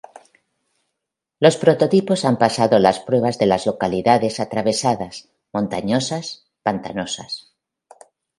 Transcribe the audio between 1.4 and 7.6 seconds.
prototipos han pasado las pruebas de las localidades atravesadas, montañosas, pantanosas.